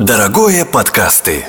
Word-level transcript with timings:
Дорогое 0.00 0.64
подкасты. 0.64 1.44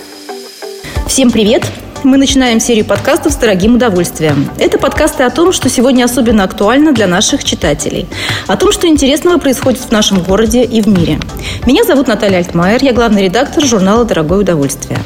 Всем 1.07 1.31
привет! 1.31 1.65
Мы 2.03 2.17
начинаем 2.17 2.59
серию 2.59 2.83
подкастов 2.83 3.31
с 3.31 3.37
дорогим 3.37 3.75
удовольствием. 3.75 4.49
Это 4.59 4.77
подкасты 4.77 5.23
о 5.23 5.29
том, 5.29 5.53
что 5.53 5.69
сегодня 5.69 6.03
особенно 6.03 6.43
актуально 6.43 6.91
для 6.91 7.07
наших 7.07 7.45
читателей. 7.45 8.09
О 8.47 8.57
том, 8.57 8.73
что 8.73 8.89
интересного 8.89 9.37
происходит 9.37 9.79
в 9.79 9.91
нашем 9.91 10.21
городе 10.21 10.65
и 10.65 10.81
в 10.81 10.87
мире. 10.87 11.17
Меня 11.65 11.85
зовут 11.85 12.09
Наталья 12.09 12.39
Альтмайер, 12.39 12.83
я 12.83 12.91
главный 12.91 13.23
редактор 13.23 13.63
журнала 13.63 14.03
«Дорогое 14.03 14.39
удовольствие». 14.39 14.99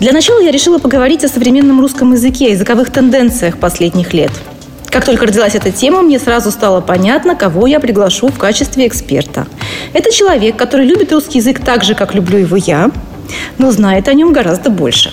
Для 0.00 0.10
начала 0.10 0.40
я 0.40 0.50
решила 0.50 0.78
поговорить 0.78 1.22
о 1.22 1.28
современном 1.28 1.80
русском 1.80 2.14
языке, 2.14 2.50
языковых 2.50 2.90
тенденциях 2.90 3.58
последних 3.58 4.12
лет. 4.12 4.32
Как 4.90 5.04
только 5.04 5.26
родилась 5.26 5.54
эта 5.54 5.70
тема, 5.70 6.02
мне 6.02 6.18
сразу 6.18 6.50
стало 6.50 6.80
понятно, 6.80 7.36
кого 7.36 7.68
я 7.68 7.78
приглашу 7.78 8.26
в 8.28 8.38
качестве 8.38 8.88
эксперта. 8.88 9.46
Это 9.92 10.12
человек, 10.12 10.56
который 10.56 10.84
любит 10.84 11.12
русский 11.12 11.38
язык 11.38 11.60
так 11.64 11.84
же, 11.84 11.94
как 11.94 12.12
люблю 12.14 12.38
его 12.38 12.56
я, 12.56 12.90
но 13.58 13.70
знает 13.70 14.08
о 14.08 14.14
нем 14.14 14.32
гораздо 14.32 14.68
больше. 14.68 15.12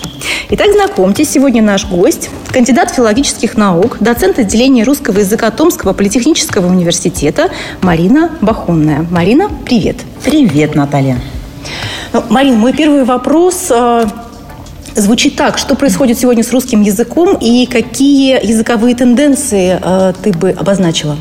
Итак, 0.50 0.72
знакомьтесь, 0.72 1.30
сегодня 1.30 1.62
наш 1.62 1.86
гость, 1.86 2.28
кандидат 2.52 2.90
филологических 2.90 3.56
наук, 3.56 3.98
доцент 4.00 4.40
отделения 4.40 4.82
русского 4.82 5.18
языка 5.18 5.50
Томского 5.52 5.92
политехнического 5.92 6.66
университета 6.66 7.50
Марина 7.80 8.32
Бахунная. 8.40 9.06
Марина, 9.10 9.48
привет. 9.64 9.98
Привет, 10.24 10.74
Наталья. 10.74 11.20
Ну, 12.12 12.24
Марина, 12.30 12.56
мой 12.56 12.72
первый 12.72 13.04
вопрос 13.04 13.66
э, 13.70 14.06
звучит 15.00 15.36
так. 15.36 15.58
Что 15.58 15.74
происходит 15.74 16.18
сегодня 16.18 16.42
с 16.42 16.52
русским 16.52 16.82
языком 16.82 17.36
и 17.40 17.66
какие 17.66 18.44
языковые 18.44 18.94
тенденции 18.94 19.78
э, 19.82 20.12
ты 20.22 20.32
бы 20.32 20.50
обозначила? 20.50 21.16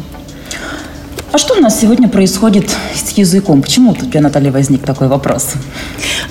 А 1.29 1.37
что 1.37 1.55
у 1.55 1.59
нас 1.59 1.81
сегодня 1.81 2.07
происходит 2.07 2.73
с 2.95 3.11
языком? 3.11 3.61
Почему 3.61 3.91
у 3.91 3.95
тебя, 3.95 4.21
Наталья, 4.21 4.49
возник 4.49 4.83
такой 4.83 5.09
вопрос? 5.09 5.55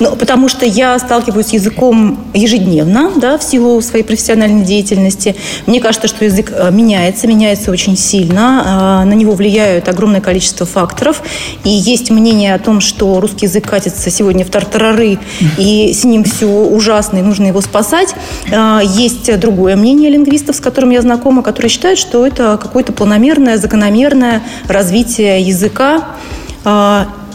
Ну, 0.00 0.16
потому 0.16 0.48
что 0.48 0.64
я 0.64 0.98
сталкиваюсь 0.98 1.48
с 1.48 1.52
языком 1.52 2.18
ежедневно, 2.32 3.10
да, 3.16 3.36
в 3.36 3.42
силу 3.42 3.82
своей 3.82 4.04
профессиональной 4.04 4.64
деятельности. 4.64 5.36
Мне 5.66 5.80
кажется, 5.80 6.08
что 6.08 6.24
язык 6.24 6.50
э, 6.50 6.70
меняется, 6.70 7.26
меняется 7.26 7.70
очень 7.70 7.96
сильно. 7.96 9.02
Э, 9.02 9.06
на 9.06 9.12
него 9.12 9.32
влияют 9.32 9.86
огромное 9.88 10.22
количество 10.22 10.64
факторов. 10.64 11.22
И 11.62 11.68
есть 11.68 12.10
мнение 12.10 12.54
о 12.54 12.58
том, 12.58 12.80
что 12.80 13.20
русский 13.20 13.46
язык 13.46 13.68
катится 13.68 14.08
сегодня 14.10 14.46
в 14.46 14.50
тартарары, 14.50 15.18
и 15.58 15.92
с 15.92 16.04
ним 16.04 16.24
все 16.24 16.46
ужасно, 16.46 17.18
и 17.18 17.22
нужно 17.22 17.46
его 17.46 17.60
спасать. 17.60 18.14
Э, 18.50 18.80
есть 18.82 19.38
другое 19.38 19.76
мнение 19.76 20.08
лингвистов, 20.08 20.56
с 20.56 20.60
которым 20.60 20.88
я 20.90 21.02
знакома, 21.02 21.42
которые 21.42 21.68
считают, 21.68 21.98
что 21.98 22.26
это 22.26 22.58
какое-то 22.60 22.92
планомерное, 22.92 23.58
закономерное 23.58 24.42
развитие 24.66 24.85
языка 24.92 26.16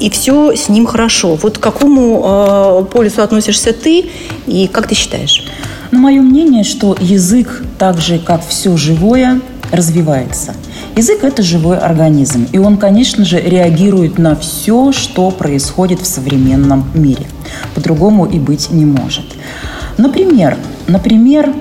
и 0.02 0.10
все 0.10 0.56
с 0.56 0.68
ним 0.68 0.86
хорошо. 0.86 1.36
Вот 1.36 1.60
к 1.60 1.62
какому 1.62 2.22
э, 2.24 2.86
полюсу 2.92 3.22
относишься 3.22 3.72
ты 3.72 4.10
и 4.48 4.68
как 4.68 4.88
ты 4.88 4.96
считаешь? 4.96 5.46
Ну, 5.92 6.00
мое 6.00 6.22
мнение, 6.22 6.64
что 6.64 6.98
язык, 7.00 7.64
так 7.78 8.00
же 8.00 8.18
как 8.18 8.46
все 8.46 8.76
живое, 8.78 9.40
развивается. 9.72 10.54
Язык– 10.96 11.20
это 11.24 11.44
живой 11.44 11.78
организм, 11.78 12.48
и 12.52 12.58
он, 12.58 12.78
конечно 12.78 13.24
же, 13.24 13.40
реагирует 13.40 14.18
на 14.18 14.36
все, 14.36 14.92
что 14.92 15.32
происходит 15.32 16.02
в 16.02 16.06
современном 16.06 16.90
мире. 16.94 17.28
По-другому 17.76 18.26
и 18.26 18.40
быть 18.40 18.72
не 18.72 18.86
может. 18.86 19.26
Например, 19.98 20.58
например, 20.92 21.54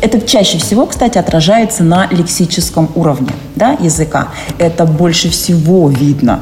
это 0.00 0.20
чаще 0.20 0.58
всего, 0.58 0.86
кстати, 0.86 1.18
отражается 1.18 1.84
на 1.84 2.08
лексическом 2.10 2.90
уровне 2.94 3.30
да, 3.54 3.76
языка. 3.80 4.28
Это 4.58 4.84
больше 4.84 5.30
всего 5.30 5.88
видно 5.88 6.40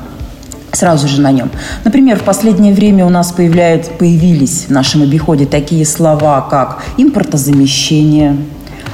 сразу 0.73 1.09
же 1.09 1.20
на 1.20 1.31
нем. 1.31 1.51
Например, 1.85 2.19
в 2.19 2.25
последнее 2.25 2.75
время 2.75 3.07
у 3.07 3.09
нас 3.09 3.33
появляют, 3.33 3.97
появились 3.98 4.65
в 4.69 4.70
нашем 4.70 5.03
обиходе 5.03 5.47
такие 5.47 5.87
слова, 5.87 6.41
как 6.51 6.83
импортозамещение, 6.97 8.37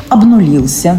обнулился. 0.09 0.99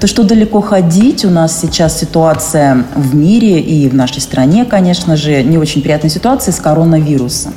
То, 0.00 0.06
что 0.06 0.24
далеко 0.24 0.60
ходить, 0.60 1.24
у 1.24 1.30
нас 1.30 1.60
сейчас 1.60 1.98
ситуация 1.98 2.84
в 2.94 3.14
мире 3.14 3.60
и 3.60 3.88
в 3.88 3.94
нашей 3.94 4.20
стране, 4.20 4.64
конечно 4.64 5.16
же, 5.16 5.42
не 5.42 5.58
очень 5.58 5.82
приятная 5.82 6.10
ситуация 6.10 6.52
с 6.52 6.58
коронавирусом. 6.58 7.52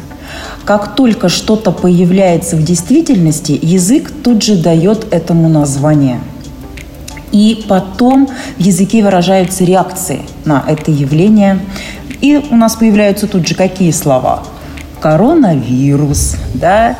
Как 0.66 0.96
только 0.96 1.29
что-то 1.29 1.72
появляется 1.72 2.56
в 2.56 2.63
действительности, 2.63 3.57
язык 3.62 4.12
тут 4.23 4.41
же 4.41 4.56
дает 4.56 5.13
этому 5.13 5.47
название. 5.50 6.19
И 7.31 7.66
потом 7.68 8.29
в 8.57 8.62
языке 8.62 9.03
выражаются 9.03 9.63
реакции 9.63 10.22
на 10.46 10.63
это 10.68 10.91
явление. 10.91 11.59
И 12.22 12.41
у 12.50 12.56
нас 12.56 12.75
появляются 12.75 13.28
тут 13.28 13.47
же 13.47 13.56
какие 13.56 13.91
слова? 13.91 14.44
Коронавирус, 15.01 16.35
да, 16.53 16.97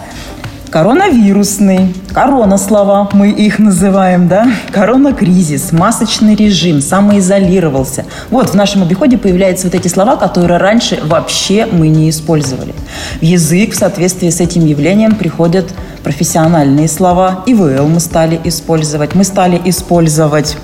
коронавирусный, 0.76 1.96
корона 2.14 2.58
слова, 2.58 3.08
мы 3.14 3.30
их 3.30 3.60
называем, 3.60 4.28
да, 4.28 4.46
коронакризис, 4.74 5.72
масочный 5.72 6.36
режим, 6.36 6.82
самоизолировался. 6.82 8.04
Вот 8.30 8.50
в 8.50 8.56
нашем 8.56 8.84
обиходе 8.84 9.18
появляются 9.18 9.68
вот 9.68 9.76
эти 9.76 9.88
слова, 9.88 10.18
которые 10.18 10.58
раньше 10.58 11.00
вообще 11.02 11.66
мы 11.66 11.88
не 11.88 12.10
использовали. 12.10 12.76
В 13.22 13.24
язык 13.24 13.72
в 13.72 13.78
соответствии 13.78 14.30
с 14.30 14.42
этим 14.42 14.66
явлением 14.66 15.16
приходят 15.16 15.74
профессиональные 16.04 16.90
слова. 16.90 17.46
ИВЛ 17.46 17.88
мы 17.88 18.02
стали 18.02 18.38
использовать, 18.44 19.16
мы 19.16 19.24
стали 19.24 19.62
использовать 19.64 20.58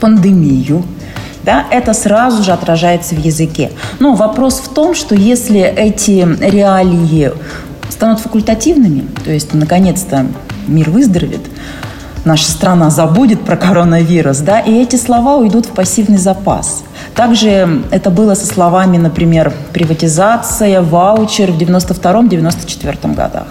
пандемию, 0.00 0.84
да, 1.42 1.66
это 1.70 1.92
сразу 1.92 2.42
же 2.42 2.52
отражается 2.52 3.14
в 3.14 3.18
языке. 3.18 3.72
Но 3.98 4.14
вопрос 4.14 4.60
в 4.60 4.72
том, 4.72 4.94
что 4.94 5.14
если 5.14 5.60
эти 5.60 6.26
реалии 6.40 7.32
станут 7.94 8.18
факультативными, 8.18 9.06
то 9.24 9.30
есть 9.30 9.54
наконец-то 9.54 10.26
мир 10.66 10.90
выздоровеет, 10.90 11.42
наша 12.24 12.50
страна 12.50 12.90
забудет 12.90 13.40
про 13.42 13.56
коронавирус, 13.56 14.38
да, 14.38 14.58
и 14.60 14.72
эти 14.82 14.96
слова 14.96 15.36
уйдут 15.36 15.66
в 15.66 15.70
пассивный 15.70 16.18
запас. 16.18 16.82
Также 17.14 17.82
это 17.92 18.10
было 18.10 18.34
со 18.34 18.46
словами, 18.46 18.98
например, 18.98 19.52
приватизация, 19.72 20.82
ваучер 20.82 21.52
в 21.52 21.58
92-94 21.58 23.14
годах. 23.14 23.46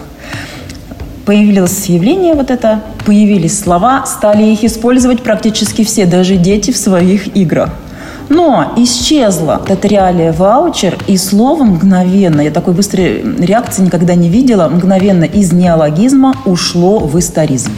Появилось 1.24 1.86
явление 1.86 2.34
вот 2.34 2.50
это, 2.50 2.82
появились 3.06 3.58
слова, 3.58 4.04
стали 4.04 4.42
их 4.42 4.62
использовать 4.62 5.22
практически 5.22 5.82
все, 5.82 6.04
даже 6.04 6.36
дети 6.36 6.70
в 6.70 6.76
своих 6.76 7.34
играх. 7.34 7.70
Но 8.34 8.72
исчезла 8.76 9.62
эта 9.68 9.86
реалия 9.86 10.32
ваучер, 10.32 10.98
и 11.06 11.16
слово 11.16 11.62
мгновенно, 11.62 12.40
я 12.40 12.50
такой 12.50 12.74
быстрой 12.74 13.22
реакции 13.38 13.82
никогда 13.82 14.16
не 14.16 14.28
видела, 14.28 14.68
мгновенно 14.68 15.22
из 15.22 15.52
неологизма 15.52 16.34
ушло 16.44 16.98
в 16.98 17.16
историзм. 17.16 17.70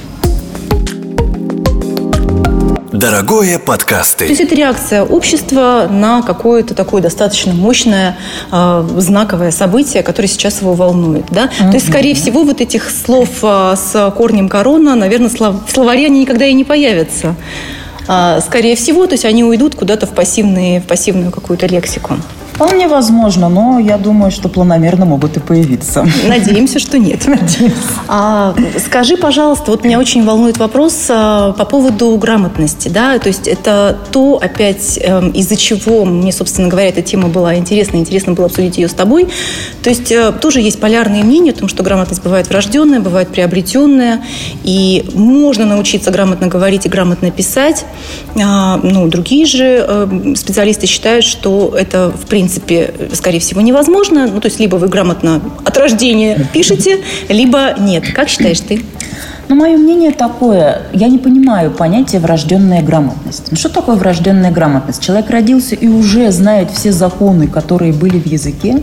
Дорогое 2.91 3.59
подкасты. 3.59 4.25
То 4.25 4.31
есть 4.31 4.41
это 4.41 4.55
реакция 4.55 5.03
общества 5.03 5.89
на 5.91 6.23
какое-то 6.23 6.75
такое 6.75 7.03
достаточно 7.03 7.53
мощное 7.53 8.17
э, 8.51 8.89
знаковое 8.97 9.51
событие, 9.51 10.03
которое 10.03 10.29
сейчас 10.29 10.63
его 10.63 10.73
волнует. 10.73 11.27
Да? 11.31 11.51
Mm-hmm. 11.51 11.69
То 11.69 11.75
есть, 11.75 11.89
скорее 11.89 12.15
всего, 12.15 12.45
вот 12.45 12.63
этих 12.63 12.89
слов 12.89 13.29
э, 13.43 13.75
с 13.77 14.11
корнем 14.17 14.49
корона, 14.49 14.95
наверное, 14.95 15.29
слов, 15.29 15.57
в 15.67 15.71
словаре 15.71 16.07
они 16.07 16.21
никогда 16.21 16.47
и 16.47 16.55
не 16.55 16.65
появятся. 16.65 17.37
А, 18.09 18.41
скорее 18.41 18.77
всего, 18.77 19.07
то 19.07 19.13
есть 19.15 19.25
они 19.25 19.45
уйдут 19.45 19.75
куда-то 19.75 20.07
в, 20.07 20.15
пассивные, 20.15 20.81
в 20.81 20.85
пассивную 20.85 21.31
какую-то 21.31 21.67
лексику. 21.67 22.17
Вполне 22.57 22.89
возможно, 22.89 23.51
но 23.51 23.79
я 23.79 23.99
думаю, 23.99 24.31
что 24.31 24.49
планомерно 24.49 25.05
могут 25.05 25.37
и 25.37 25.41
появиться. 25.41 26.07
Надеемся, 26.27 26.79
что 26.79 26.99
нет. 26.99 27.27
Надеемся. 27.27 27.77
А, 28.09 28.55
скажи, 28.79 29.19
пожалуйста, 29.19 29.71
вот 29.71 29.85
меня 29.85 29.99
очень 29.99 30.25
волнует 30.25 30.57
вопрос 30.57 31.07
а, 31.11 31.53
по 31.53 31.67
поводу 31.67 32.17
грамотности, 32.17 32.89
да, 32.89 33.19
то 33.19 33.29
есть 33.29 33.47
это 33.47 33.99
то, 34.11 34.41
опять, 34.43 34.99
э, 35.03 35.31
из-за 35.35 35.57
чего 35.57 36.07
мне, 36.07 36.33
собственно 36.33 36.69
говоря, 36.69 36.89
эта 36.89 37.03
тема 37.03 37.29
была 37.29 37.57
интересна, 37.57 37.99
интересно 37.99 38.33
было 38.33 38.47
обсудить 38.47 38.79
ее 38.79 38.89
с 38.89 38.95
тобой. 38.95 39.29
То 39.83 39.91
есть 39.91 40.11
э, 40.11 40.33
тоже 40.33 40.63
есть 40.63 40.81
полярные 40.81 41.25
мнения 41.25 41.51
о 41.51 41.55
том, 41.55 41.69
что 41.69 41.83
грамотность 41.83 42.23
бывает 42.23 42.49
врожденная, 42.49 43.01
бывает 43.01 43.29
приобретенная, 43.29 44.25
и 44.65 45.05
можно 45.13 45.67
научиться 45.67 46.11
грамотно 46.11 46.47
говорить 46.47 46.87
и 46.87 46.89
грамотно 46.89 47.31
писать. 47.31 47.85
А, 48.43 48.81
ну, 48.83 49.09
другие 49.09 49.45
же 49.45 49.85
э, 49.87 50.35
специалисты 50.37 50.87
считают, 50.87 51.27
что 51.27 51.75
это, 51.77 52.11
в 52.11 52.25
принципе, 52.27 52.46
принципе, 52.47 52.95
скорее 53.13 53.41
всего, 53.41 53.61
невозможно. 53.61 54.29
Ну, 54.29 54.41
то 54.41 54.47
есть, 54.47 54.61
либо 54.61 54.77
вы 54.77 54.87
грамотно 54.89 55.41
от 55.65 55.77
рождения 55.77 56.47
пишете, 56.53 57.01
либо 57.29 57.75
нет. 57.79 58.05
Как 58.15 58.29
считаешь 58.29 58.61
ты? 58.61 58.85
Ну, 59.49 59.57
мое 59.57 59.77
мнение 59.77 60.13
такое. 60.13 60.83
Я 60.93 61.09
не 61.09 61.19
понимаю 61.19 61.73
понятия 61.73 62.21
врожденная 62.21 62.83
грамотность. 62.83 63.49
Ну, 63.51 63.57
что 63.57 63.69
такое 63.69 63.97
врожденная 63.97 64.53
грамотность? 64.53 65.03
Человек 65.03 65.29
родился 65.31 65.75
и 65.75 65.89
уже 65.89 66.31
знает 66.31 66.71
все 66.71 66.93
законы, 66.93 67.49
которые 67.49 67.93
были 67.93 68.21
в 68.21 68.27
языке. 68.27 68.81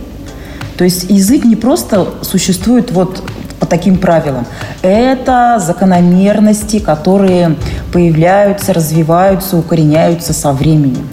То 0.76 0.84
есть 0.84 1.06
язык 1.08 1.44
не 1.44 1.56
просто 1.56 2.08
существует 2.20 2.92
вот 2.92 3.22
по 3.60 3.66
таким 3.66 3.96
правилам. 3.96 4.44
Это 4.82 5.58
закономерности, 5.58 6.80
которые 6.80 7.56
появляются, 7.92 8.74
развиваются, 8.74 9.56
укореняются 9.56 10.34
со 10.34 10.52
временем. 10.52 11.08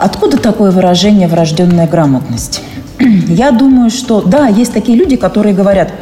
Откуда 0.00 0.38
такое 0.38 0.70
выражение 0.70 1.28
«врожденная 1.28 1.86
грамотность»? 1.86 2.62
я 2.98 3.50
думаю, 3.50 3.90
что 3.90 4.22
да, 4.22 4.46
есть 4.46 4.72
такие 4.72 4.96
люди, 4.96 5.16
которые 5.16 5.54
говорят, 5.54 5.92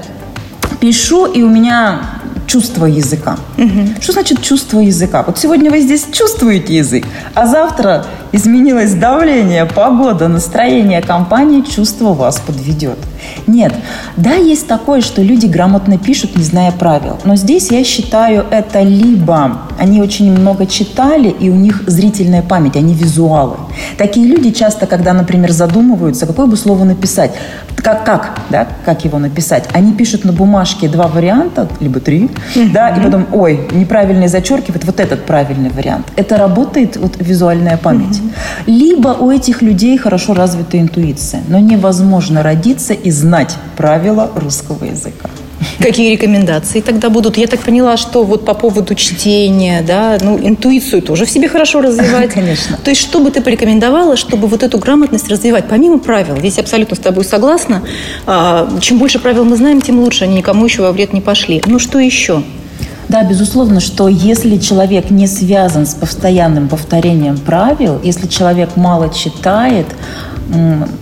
пишу, 0.80 1.26
и 1.26 1.42
у 1.42 1.48
меня 1.48 2.00
чувство 2.46 2.86
языка. 2.86 3.36
Угу. 3.56 4.00
Что 4.00 4.12
значит 4.12 4.40
чувство 4.40 4.78
языка? 4.78 5.24
Вот 5.26 5.36
сегодня 5.36 5.70
вы 5.70 5.80
здесь 5.80 6.06
чувствуете 6.12 6.76
язык, 6.76 7.06
а 7.34 7.46
завтра 7.46 8.06
изменилось 8.30 8.94
давление, 8.94 9.66
погода, 9.66 10.28
настроение 10.28 11.02
компании, 11.02 11.62
чувство 11.62 12.14
вас 12.14 12.38
подведет. 12.38 12.98
Нет. 13.46 13.74
Да, 14.16 14.34
есть 14.34 14.66
такое, 14.66 15.00
что 15.00 15.22
люди 15.22 15.46
грамотно 15.46 15.98
пишут, 15.98 16.36
не 16.36 16.42
зная 16.42 16.72
правил. 16.72 17.18
Но 17.24 17.36
здесь 17.36 17.70
я 17.70 17.84
считаю 17.84 18.44
это 18.50 18.82
либо 18.82 19.68
они 19.78 20.02
очень 20.02 20.32
много 20.32 20.66
читали, 20.66 21.28
и 21.28 21.48
у 21.48 21.54
них 21.54 21.84
зрительная 21.86 22.42
память, 22.42 22.76
они 22.76 22.94
визуалы. 22.94 23.56
Такие 23.96 24.26
люди 24.26 24.50
часто, 24.50 24.86
когда, 24.86 25.12
например, 25.12 25.52
задумываются, 25.52 26.26
какое 26.26 26.46
бы 26.46 26.56
слово 26.56 26.84
написать, 26.84 27.30
как, 27.76 28.04
как, 28.04 28.40
да, 28.50 28.66
как 28.84 29.04
его 29.04 29.18
написать, 29.18 29.64
они 29.72 29.92
пишут 29.92 30.24
на 30.24 30.32
бумажке 30.32 30.88
два 30.88 31.06
варианта, 31.06 31.68
либо 31.80 32.00
три, 32.00 32.28
да, 32.72 32.88
и 32.90 33.00
потом, 33.00 33.26
ой, 33.32 33.60
неправильный 33.70 34.28
зачеркивает, 34.28 34.84
вот 34.84 34.98
этот 34.98 35.24
правильный 35.24 35.70
вариант. 35.70 36.06
Это 36.16 36.36
работает 36.36 36.96
вот 36.96 37.14
визуальная 37.20 37.76
память. 37.76 38.20
Либо 38.66 39.08
у 39.08 39.30
этих 39.30 39.62
людей 39.62 39.96
хорошо 39.96 40.34
развита 40.34 40.78
интуиция, 40.78 41.42
но 41.48 41.58
невозможно 41.60 42.42
родиться 42.42 42.94
и 42.94 43.07
знать 43.10 43.56
правила 43.76 44.30
русского 44.34 44.84
языка. 44.84 45.28
Какие 45.80 46.12
рекомендации 46.12 46.80
тогда 46.80 47.10
будут? 47.10 47.36
Я 47.36 47.46
так 47.46 47.60
поняла, 47.60 47.96
что 47.96 48.24
вот 48.24 48.44
по 48.44 48.54
поводу 48.54 48.94
чтения, 48.94 49.82
да, 49.86 50.18
ну, 50.20 50.38
интуицию 50.38 51.02
тоже 51.02 51.24
в 51.24 51.30
себе 51.30 51.48
хорошо 51.48 51.80
развивать. 51.80 52.30
Конечно. 52.34 52.78
То 52.82 52.90
есть, 52.90 53.00
что 53.00 53.20
бы 53.20 53.30
ты 53.30 53.40
порекомендовала, 53.40 54.16
чтобы 54.16 54.46
вот 54.46 54.62
эту 54.62 54.78
грамотность 54.78 55.28
развивать, 55.28 55.66
помимо 55.68 55.98
правил? 55.98 56.36
Здесь 56.38 56.58
абсолютно 56.58 56.96
с 56.96 57.00
тобой 57.00 57.24
согласна. 57.24 57.82
А, 58.26 58.68
чем 58.80 58.98
больше 58.98 59.18
правил 59.18 59.44
мы 59.44 59.56
знаем, 59.56 59.80
тем 59.80 60.00
лучше. 60.00 60.24
Они 60.24 60.36
никому 60.36 60.64
еще 60.64 60.82
во 60.82 60.92
вред 60.92 61.12
не 61.12 61.20
пошли. 61.20 61.62
Ну, 61.66 61.78
что 61.78 61.98
еще? 61.98 62.42
Да, 63.08 63.24
безусловно, 63.24 63.80
что 63.80 64.06
если 64.06 64.58
человек 64.58 65.10
не 65.10 65.26
связан 65.26 65.86
с 65.86 65.94
постоянным 65.94 66.68
повторением 66.68 67.38
правил, 67.38 67.98
если 68.02 68.26
человек 68.26 68.76
мало 68.76 69.12
читает, 69.12 69.86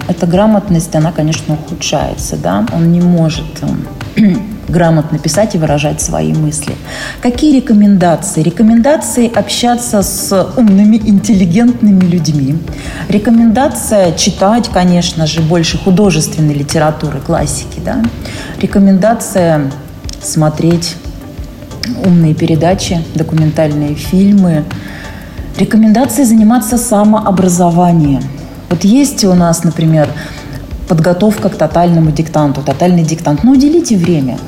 эта 0.08 0.26
грамотность, 0.26 0.94
она, 0.94 1.12
конечно, 1.12 1.54
ухудшается, 1.54 2.36
да, 2.36 2.66
он 2.72 2.90
не 2.90 3.00
может 3.00 3.46
грамотно 4.68 5.18
писать 5.18 5.54
и 5.54 5.58
выражать 5.58 6.00
свои 6.00 6.32
мысли. 6.32 6.74
Какие 7.22 7.56
рекомендации? 7.56 8.42
Рекомендации 8.42 9.32
общаться 9.32 10.02
с 10.02 10.52
умными, 10.56 10.96
интеллигентными 10.96 12.04
людьми. 12.04 12.58
Рекомендация 13.08 14.12
читать, 14.12 14.68
конечно 14.68 15.26
же, 15.26 15.42
больше 15.42 15.78
художественной 15.78 16.54
литературы, 16.54 17.20
классики. 17.20 17.80
Да? 17.84 18.02
Рекомендация 18.60 19.70
смотреть 20.20 20.96
умные 22.04 22.34
передачи, 22.34 23.02
документальные 23.14 23.94
фильмы. 23.94 24.64
Рекомендации 25.58 26.24
заниматься 26.24 26.76
самообразованием. 26.76 28.22
Вот 28.68 28.84
есть 28.84 29.24
у 29.24 29.34
нас, 29.34 29.64
например, 29.64 30.08
подготовка 30.88 31.48
к 31.48 31.56
тотальному 31.56 32.10
диктанту, 32.10 32.62
тотальный 32.62 33.02
диктант. 33.02 33.44
Но 33.44 33.52
уделите 33.52 33.96
время. 33.96 34.38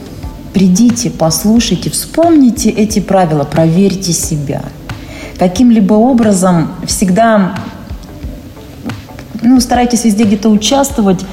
Придите, 0.53 1.11
послушайте, 1.11 1.91
вспомните 1.91 2.71
эти 2.71 3.01
правила, 3.01 3.45
проверьте 3.45 4.13
себя. 4.13 4.63
Каким-либо 5.39 5.95
образом 5.95 6.71
всегда 6.87 7.55
ну, 9.43 9.61
старайтесь 9.61 10.05
везде 10.05 10.25
где-то 10.25 10.49
участвовать, 10.49 11.25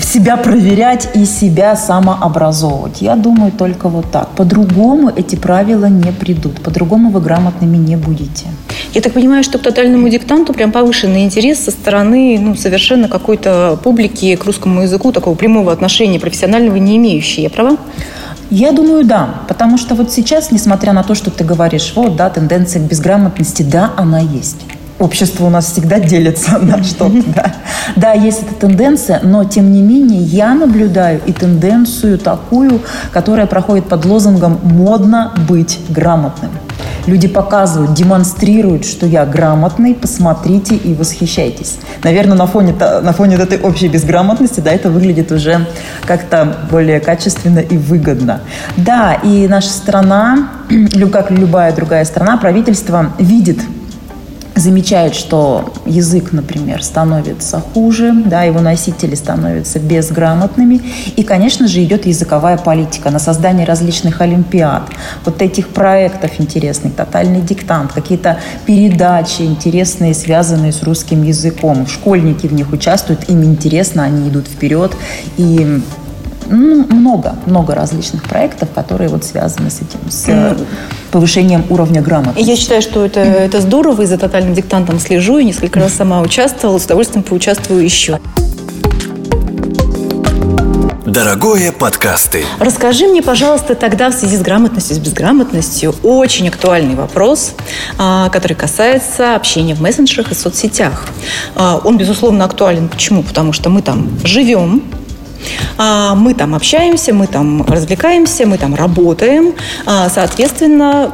себя 0.00 0.36
проверять 0.36 1.08
и 1.14 1.24
себя 1.24 1.76
самообразовывать. 1.76 3.02
Я 3.02 3.16
думаю 3.16 3.52
только 3.52 3.88
вот 3.88 4.10
так. 4.10 4.28
По-другому 4.30 5.10
эти 5.14 5.36
правила 5.36 5.86
не 5.86 6.12
придут. 6.12 6.60
По-другому 6.62 7.10
вы 7.10 7.20
грамотными 7.20 7.76
не 7.76 7.96
будете. 7.96 8.46
Я 8.94 9.00
так 9.00 9.12
понимаю, 9.12 9.44
что 9.44 9.58
к 9.58 9.62
тотальному 9.62 10.08
диктанту 10.08 10.52
прям 10.52 10.72
повышенный 10.72 11.24
интерес 11.24 11.60
со 11.60 11.70
стороны 11.70 12.38
ну, 12.40 12.54
совершенно 12.54 13.08
какой-то 13.08 13.78
публики 13.82 14.36
к 14.36 14.44
русскому 14.44 14.82
языку, 14.82 15.12
такого 15.12 15.34
прямого 15.34 15.72
отношения 15.72 16.18
профессионального 16.18 16.76
не 16.76 16.96
имеющей. 16.96 17.42
Я 17.42 17.50
права? 17.50 17.76
Я 18.50 18.72
думаю, 18.72 19.04
да. 19.04 19.42
Потому 19.46 19.76
что 19.76 19.94
вот 19.94 20.10
сейчас, 20.10 20.50
несмотря 20.50 20.92
на 20.92 21.02
то, 21.02 21.14
что 21.14 21.30
ты 21.30 21.44
говоришь, 21.44 21.92
вот, 21.94 22.16
да, 22.16 22.30
тенденция 22.30 22.80
к 22.80 22.86
безграмотности, 22.86 23.62
да, 23.62 23.92
она 23.96 24.20
есть 24.20 24.64
общество 24.98 25.46
у 25.46 25.50
нас 25.50 25.72
всегда 25.72 26.00
делится 26.00 26.58
на 26.62 26.82
что-то. 26.82 27.22
Да. 27.34 27.52
да, 27.96 28.12
есть 28.12 28.42
эта 28.42 28.54
тенденция, 28.54 29.20
но 29.22 29.44
тем 29.44 29.72
не 29.72 29.82
менее 29.82 30.20
я 30.20 30.54
наблюдаю 30.54 31.20
и 31.26 31.32
тенденцию 31.32 32.18
такую, 32.18 32.82
которая 33.12 33.46
проходит 33.46 33.86
под 33.86 34.04
лозунгом 34.04 34.58
«модно 34.62 35.32
быть 35.48 35.78
грамотным». 35.88 36.50
Люди 37.06 37.26
показывают, 37.26 37.94
демонстрируют, 37.94 38.84
что 38.84 39.06
я 39.06 39.24
грамотный, 39.24 39.94
посмотрите 39.94 40.76
и 40.76 40.92
восхищайтесь. 40.92 41.78
Наверное, 42.04 42.36
на 42.36 42.46
фоне, 42.46 42.74
на 42.74 43.12
фоне 43.14 43.36
этой 43.36 43.58
общей 43.58 43.88
безграмотности, 43.88 44.60
да, 44.60 44.72
это 44.72 44.90
выглядит 44.90 45.32
уже 45.32 45.66
как-то 46.04 46.58
более 46.70 47.00
качественно 47.00 47.60
и 47.60 47.78
выгодно. 47.78 48.40
Да, 48.76 49.14
и 49.14 49.48
наша 49.48 49.70
страна, 49.70 50.50
как 51.12 51.30
любая 51.30 51.74
другая 51.74 52.04
страна, 52.04 52.36
правительство 52.36 53.12
видит 53.18 53.58
замечает, 54.58 55.14
что 55.14 55.72
язык, 55.86 56.32
например, 56.32 56.82
становится 56.82 57.60
хуже, 57.60 58.12
да, 58.26 58.42
его 58.42 58.60
носители 58.60 59.14
становятся 59.14 59.78
безграмотными. 59.78 60.80
И, 61.16 61.22
конечно 61.22 61.68
же, 61.68 61.82
идет 61.82 62.06
языковая 62.06 62.58
политика 62.58 63.10
на 63.10 63.18
создание 63.18 63.66
различных 63.66 64.20
олимпиад, 64.20 64.90
вот 65.24 65.42
этих 65.42 65.68
проектов 65.68 66.32
интересных, 66.38 66.94
тотальный 66.94 67.40
диктант, 67.40 67.92
какие-то 67.92 68.38
передачи 68.66 69.42
интересные, 69.42 70.14
связанные 70.14 70.72
с 70.72 70.82
русским 70.82 71.22
языком. 71.22 71.86
Школьники 71.86 72.46
в 72.46 72.52
них 72.52 72.72
участвуют, 72.72 73.28
им 73.28 73.44
интересно, 73.44 74.04
они 74.04 74.28
идут 74.28 74.46
вперед. 74.46 74.92
И 75.36 75.80
ну, 76.48 76.86
много, 76.88 77.36
много 77.46 77.74
различных 77.74 78.24
проектов, 78.24 78.68
которые 78.74 79.08
вот 79.08 79.24
связаны 79.24 79.70
с 79.70 79.80
этим, 79.80 80.10
с 80.10 80.56
повышением 81.10 81.64
уровня 81.68 82.02
грамотности. 82.02 82.48
Я 82.48 82.56
считаю, 82.56 82.82
что 82.82 83.04
это, 83.04 83.20
это 83.20 83.60
здорово, 83.60 84.02
и 84.02 84.06
за 84.06 84.18
тотальным 84.18 84.54
диктантом 84.54 84.98
слежу, 84.98 85.38
и 85.38 85.44
несколько 85.44 85.80
раз 85.80 85.94
сама 85.94 86.20
участвовала, 86.20 86.78
с 86.78 86.84
удовольствием 86.84 87.22
поучаствую 87.22 87.84
еще. 87.84 88.18
Дорогое 91.08 91.72
подкасты. 91.72 92.44
Расскажи 92.60 93.06
мне, 93.06 93.22
пожалуйста, 93.22 93.74
тогда 93.74 94.10
в 94.10 94.12
связи 94.12 94.36
с 94.36 94.42
грамотностью, 94.42 94.94
с 94.94 94.98
безграмотностью, 94.98 95.94
очень 96.02 96.48
актуальный 96.48 96.94
вопрос, 96.94 97.54
а, 97.96 98.28
который 98.28 98.52
касается 98.52 99.34
общения 99.34 99.74
в 99.74 99.80
мессенджерах 99.80 100.32
и 100.32 100.34
соцсетях. 100.34 101.06
А, 101.54 101.80
он, 101.82 101.96
безусловно, 101.96 102.44
актуален. 102.44 102.88
Почему? 102.88 103.22
Потому 103.22 103.54
что 103.54 103.70
мы 103.70 103.80
там 103.80 104.10
живем, 104.22 104.82
мы 105.78 106.34
там 106.34 106.54
общаемся, 106.54 107.14
мы 107.14 107.26
там 107.26 107.62
развлекаемся, 107.62 108.46
мы 108.46 108.58
там 108.58 108.74
работаем. 108.74 109.54
А, 109.86 110.08
соответственно, 110.08 111.12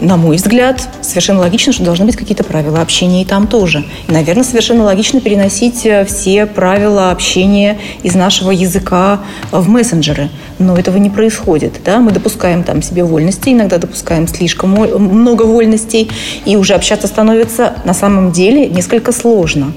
на 0.00 0.16
мой 0.16 0.36
взгляд, 0.36 0.88
совершенно 1.00 1.40
логично, 1.40 1.72
что 1.72 1.84
должны 1.84 2.06
быть 2.06 2.16
какие-то 2.16 2.44
правила 2.44 2.80
общения 2.80 3.22
и 3.22 3.24
там 3.24 3.46
тоже. 3.46 3.84
И, 4.08 4.12
наверное, 4.12 4.44
совершенно 4.44 4.84
логично 4.84 5.20
переносить 5.20 5.84
э, 5.84 6.04
все 6.04 6.46
правила 6.46 7.10
общения 7.10 7.78
из 8.02 8.14
нашего 8.14 8.50
языка 8.50 9.20
в 9.50 9.68
мессенджеры. 9.68 10.30
Но 10.58 10.76
этого 10.76 10.96
не 10.96 11.10
происходит. 11.10 11.74
Да? 11.84 12.00
Мы 12.00 12.10
допускаем 12.10 12.64
там 12.64 12.82
себе 12.82 13.04
вольности, 13.04 13.50
иногда 13.50 13.78
допускаем 13.78 14.26
слишком 14.26 14.70
много 14.70 15.42
вольностей, 15.42 16.10
и 16.44 16.56
уже 16.56 16.74
общаться 16.74 17.06
становится 17.06 17.74
на 17.84 17.94
самом 17.94 18.32
деле 18.32 18.68
несколько 18.68 19.12
сложно. 19.12 19.72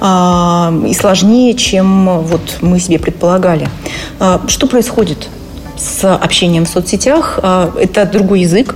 А, 0.00 0.72
и 0.86 0.94
сложнее, 0.94 1.54
чем 1.54 2.20
вот 2.20 2.58
мы 2.60 2.78
себе 2.78 2.98
предполагали. 2.98 3.68
А, 4.20 4.40
что 4.46 4.66
происходит 4.66 5.28
с 5.76 6.14
общением 6.14 6.66
в 6.66 6.68
соцсетях? 6.68 7.38
А, 7.42 7.72
это 7.78 8.04
другой 8.06 8.40
язык, 8.40 8.74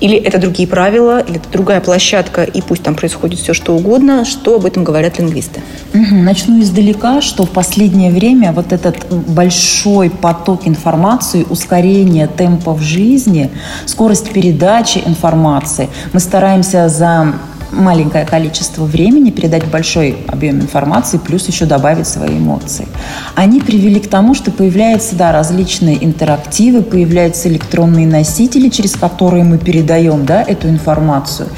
или 0.00 0.16
это 0.16 0.38
другие 0.38 0.66
правила, 0.66 1.20
или 1.20 1.36
это 1.36 1.50
другая 1.52 1.80
площадка, 1.80 2.42
и 2.42 2.62
пусть 2.62 2.82
там 2.82 2.94
происходит 2.94 3.38
все, 3.38 3.52
что 3.52 3.76
угодно. 3.76 4.24
Что 4.24 4.56
об 4.56 4.64
этом 4.64 4.82
говорят 4.82 5.18
лингвисты? 5.18 5.60
Начну 5.92 6.60
издалека, 6.60 7.20
что 7.20 7.44
в 7.44 7.50
последнее 7.50 8.10
время 8.10 8.52
вот 8.52 8.72
этот 8.72 8.96
большой 9.10 10.08
поток 10.08 10.66
информации, 10.66 11.46
ускорение 11.48 12.26
темпов 12.26 12.80
жизни, 12.80 13.50
скорость 13.84 14.30
передачи 14.30 15.02
информации, 15.04 15.88
мы 16.14 16.20
стараемся 16.20 16.88
за 16.88 17.34
маленькое 17.72 18.24
количество 18.24 18.84
времени 18.84 19.30
передать 19.30 19.64
большой 19.66 20.18
объем 20.26 20.60
информации, 20.60 21.18
плюс 21.18 21.46
еще 21.48 21.66
добавить 21.66 22.06
свои 22.06 22.38
эмоции. 22.38 22.86
Они 23.34 23.60
привели 23.60 24.00
к 24.00 24.08
тому, 24.08 24.34
что 24.34 24.50
появляются 24.50 25.16
да, 25.16 25.32
различные 25.32 26.04
интерактивы, 26.04 26.82
появляются 26.82 27.48
электронные 27.48 28.06
носители, 28.06 28.68
через 28.68 28.96
которые 28.96 29.44
мы 29.44 29.58
передаем 29.58 30.26
да, 30.26 30.42
эту 30.42 30.68
информацию. 30.68 31.48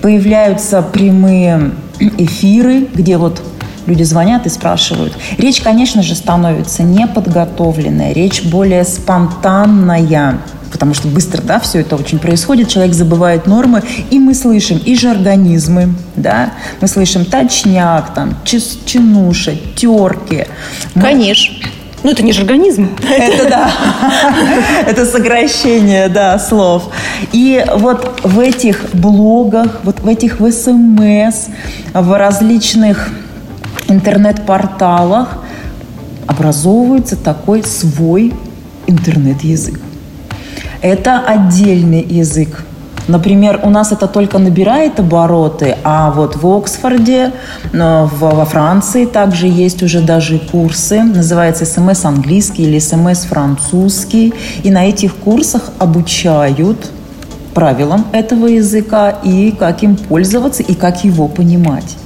Появляются 0.00 0.82
прямые 0.82 1.72
эфиры, 2.18 2.86
где 2.94 3.16
вот 3.16 3.42
Люди 3.86 4.02
звонят 4.04 4.46
и 4.46 4.48
спрашивают. 4.50 5.14
Речь, 5.38 5.62
конечно 5.62 6.02
же, 6.02 6.14
становится 6.14 6.84
неподготовленная, 6.84 8.12
речь 8.12 8.44
более 8.44 8.84
спонтанная, 8.84 10.38
потому 10.70 10.94
что 10.94 11.08
быстро, 11.08 11.42
да, 11.42 11.60
все 11.60 11.80
это 11.80 11.96
очень 11.96 12.18
происходит, 12.18 12.68
человек 12.68 12.94
забывает 12.94 13.46
нормы, 13.46 13.82
и 14.10 14.18
мы 14.18 14.34
слышим 14.34 14.78
и 14.78 14.94
же 14.96 15.10
организмы, 15.10 15.94
да, 16.16 16.52
мы 16.80 16.88
слышим 16.88 17.24
точняк, 17.24 18.14
там, 18.14 18.36
чинуша, 18.44 19.54
терки. 19.76 20.46
Конечно. 20.94 21.54
Ну, 22.02 22.10
это 22.10 22.22
не 22.22 22.32
же 22.32 22.40
организм. 22.42 22.88
Это 23.10 23.48
да. 23.48 23.72
Это 24.86 25.04
сокращение, 25.04 26.08
да, 26.08 26.38
слов. 26.38 26.88
И 27.32 27.62
вот 27.76 28.20
в 28.24 28.38
этих 28.40 28.94
блогах, 28.94 29.80
вот 29.82 30.00
в 30.00 30.08
этих 30.08 30.40
в 30.40 30.50
СМС, 30.50 31.48
в 31.92 32.18
различных 32.18 33.10
интернет-порталах 33.88 35.38
образовывается 36.26 37.16
такой 37.16 37.64
свой 37.64 38.32
интернет-язык. 38.86 39.80
Это 40.82 41.20
отдельный 41.20 42.02
язык. 42.02 42.64
Например, 43.06 43.60
у 43.62 43.70
нас 43.70 43.92
это 43.92 44.06
только 44.06 44.38
набирает 44.38 45.00
обороты, 45.00 45.76
а 45.84 46.10
вот 46.10 46.36
в 46.36 46.46
Оксфорде, 46.46 47.32
э, 47.72 48.08
во 48.18 48.44
Франции 48.44 49.04
также 49.04 49.46
есть 49.46 49.82
уже 49.82 50.00
даже 50.00 50.38
курсы, 50.38 51.02
называется 51.02 51.66
СМС 51.66 52.04
английский 52.04 52.62
или 52.62 52.78
СМС 52.78 53.24
французский. 53.24 54.32
И 54.62 54.70
на 54.70 54.88
этих 54.88 55.16
курсах 55.16 55.70
обучают 55.78 56.90
правилам 57.52 58.06
этого 58.12 58.46
языка 58.46 59.10
и 59.10 59.52
как 59.58 59.82
им 59.82 59.96
пользоваться 59.96 60.62
и 60.62 60.74
как 60.74 61.04
его 61.04 61.28
понимать. 61.28 61.96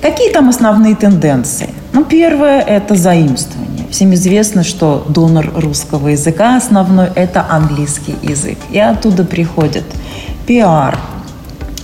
Какие 0.00 0.32
там 0.32 0.48
основные 0.48 0.96
тенденции? 0.96 1.68
Ну, 1.92 2.04
первое– 2.04 2.60
это 2.66 2.94
заимствование. 2.94 3.69
Всем 3.90 4.14
известно, 4.14 4.62
что 4.62 5.04
донор 5.08 5.50
русского 5.54 6.08
языка 6.08 6.56
основной– 6.56 7.08
это 7.16 7.44
английский 7.48 8.14
язык. 8.22 8.58
И 8.70 8.78
оттуда 8.78 9.24
приходят 9.24 9.84
пиар, 10.46 10.98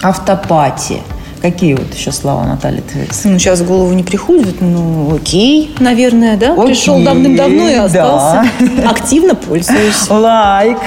автопатия. 0.02 1.00
Какие 1.42 1.75
вот 1.75 1.92
еще 1.94 2.12
слова, 2.12 2.44
Наталья, 2.44 2.80
ты? 2.80 3.06
Ну, 3.25 3.38
сейчас 3.38 3.60
в 3.60 3.66
голову 3.66 3.92
не 3.92 4.02
приходит. 4.02 4.60
Ну, 4.60 5.14
окей, 5.14 5.75
наверное, 5.80 6.36
да? 6.36 6.52
Окей, 6.52 6.66
Пришел 6.66 7.02
давным-давно 7.02 7.68
и 7.68 7.75
остался. 7.75 8.48
Да. 8.60 8.90
Активно 8.90 9.34
пользуюсь. 9.34 10.08
Лайк 10.08 10.78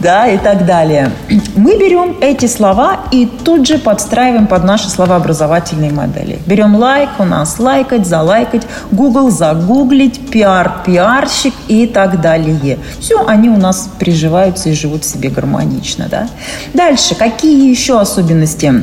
да, 0.00 0.28
и 0.28 0.38
так 0.38 0.64
далее. 0.66 1.10
Мы 1.56 1.76
берем 1.78 2.16
эти 2.20 2.46
слова 2.46 3.00
и 3.10 3.26
тут 3.26 3.66
же 3.66 3.78
подстраиваем 3.78 4.46
под 4.46 4.64
наши 4.64 4.88
словообразовательные 4.88 5.92
модели. 5.92 6.38
Берем 6.46 6.76
лайк 6.76 7.10
у 7.18 7.24
нас, 7.24 7.58
лайкать, 7.58 8.06
залайкать, 8.06 8.66
Google 8.92 9.30
загуглить, 9.30 10.30
пиар, 10.30 10.82
пиарщик 10.86 11.54
и 11.68 11.86
так 11.86 12.20
далее. 12.20 12.78
Все, 13.00 13.26
они 13.26 13.48
у 13.48 13.56
нас 13.56 13.90
приживаются 13.98 14.68
и 14.68 14.74
живут 14.74 15.04
себе 15.04 15.30
гармонично. 15.30 16.08
Да? 16.10 16.28
Дальше, 16.74 17.14
какие 17.14 17.70
еще 17.70 18.00
особенности? 18.00 18.82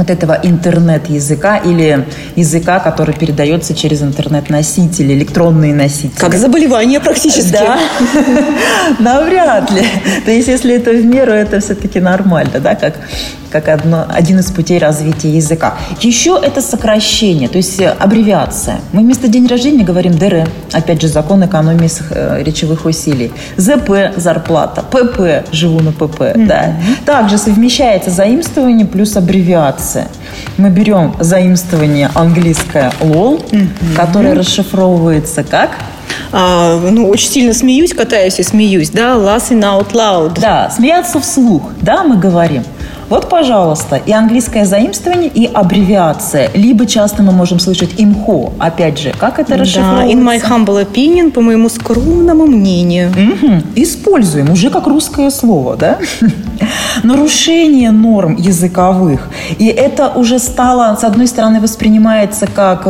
Вот 0.00 0.10
этого 0.10 0.38
интернет-языка 0.42 1.58
или 1.58 2.06
языка, 2.36 2.80
который 2.80 3.14
передается 3.14 3.74
через 3.74 4.02
интернет-носители, 4.02 5.12
электронные 5.14 5.74
носители. 5.74 6.18
Как 6.18 6.34
заболевание 6.34 7.00
практически. 7.00 7.52
Да, 7.52 7.78
навряд 8.98 9.70
ли. 9.70 9.84
То 10.24 10.30
есть, 10.30 10.48
если 10.48 10.74
это 10.74 10.90
в 10.90 11.04
меру, 11.04 11.32
это 11.32 11.60
все-таки 11.60 12.00
нормально, 12.00 12.60
да, 12.60 12.74
как 12.74 12.94
как 13.50 13.68
одно, 13.68 14.06
один 14.08 14.38
из 14.38 14.50
путей 14.50 14.78
развития 14.78 15.30
языка. 15.30 15.74
Еще 16.00 16.40
это 16.42 16.62
сокращение, 16.62 17.48
то 17.48 17.58
есть 17.58 17.80
э, 17.80 17.88
аббревиация. 17.88 18.80
Мы 18.92 19.02
вместо 19.02 19.28
день 19.28 19.46
рождения 19.46 19.84
говорим 19.84 20.16
ДР, 20.16 20.48
опять 20.72 21.00
же, 21.02 21.08
закон 21.08 21.44
экономии 21.44 21.90
э, 22.10 22.42
речевых 22.42 22.84
усилий. 22.84 23.32
ЗП– 23.56 23.90
зарплата, 24.16 24.82
ПП– 24.82 25.46
живу 25.52 25.80
на 25.80 25.92
ПП. 25.92 26.20
Mm-hmm. 26.20 26.46
Да. 26.46 26.74
Также 27.04 27.38
совмещается 27.38 28.10
заимствование 28.10 28.86
плюс 28.86 29.16
аббревиация. 29.16 30.08
Мы 30.56 30.70
берем 30.70 31.14
заимствование 31.20 32.10
английское 32.14 32.92
LOL, 33.00 33.44
mm-hmm. 33.50 33.96
которое 33.96 34.34
расшифровывается 34.34 35.42
как 35.42 35.70
а, 36.32 36.78
ну, 36.78 37.08
очень 37.08 37.28
сильно 37.28 37.54
смеюсь, 37.54 37.92
катаюсь 37.92 38.38
и 38.38 38.42
смеюсь, 38.42 38.90
да, 38.90 39.14
laughing 39.14 39.62
out 39.62 39.92
loud. 39.92 40.38
Да, 40.40 40.70
смеяться 40.70 41.20
вслух, 41.20 41.62
да, 41.80 42.04
мы 42.04 42.16
говорим. 42.16 42.64
Вот, 43.10 43.28
пожалуйста, 43.28 43.96
и 43.96 44.12
английское 44.12 44.64
заимствование, 44.64 45.28
и 45.28 45.44
аббревиация. 45.44 46.48
Либо 46.54 46.86
часто 46.86 47.24
мы 47.24 47.32
можем 47.32 47.58
слышать 47.58 47.90
имхо. 47.98 48.52
Опять 48.60 49.00
же, 49.00 49.12
как 49.18 49.40
это 49.40 49.56
расшифровывается? 49.56 50.14
Да, 50.14 50.20
in 50.20 50.24
my 50.24 50.40
humble 50.40 50.80
opinion, 50.80 51.32
по 51.32 51.40
моему 51.40 51.68
скромному 51.68 52.46
мнению. 52.46 53.10
Угу. 53.10 53.62
Используем 53.74 54.52
уже 54.52 54.70
как 54.70 54.86
русское 54.86 55.28
слово, 55.30 55.76
да? 55.76 55.98
Нарушение 57.02 57.90
норм 57.90 58.36
языковых. 58.36 59.28
И 59.58 59.66
это 59.66 60.10
уже 60.10 60.38
стало, 60.38 60.96
с 60.96 61.02
одной 61.02 61.26
стороны, 61.26 61.60
воспринимается 61.60 62.46
как 62.46 62.86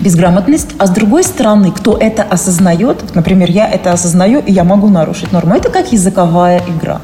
безграмотность, 0.00 0.70
а 0.78 0.88
с 0.88 0.90
другой 0.90 1.22
стороны, 1.22 1.70
кто 1.70 1.96
это 1.96 2.24
осознает, 2.24 3.14
например, 3.14 3.52
я 3.52 3.68
это 3.68 3.92
осознаю, 3.92 4.40
и 4.40 4.50
я 4.50 4.64
могу 4.64 4.88
нарушить 4.88 5.30
норму, 5.30 5.54
это 5.54 5.70
как 5.70 5.92
языковая 5.92 6.60
игра. 6.66 7.00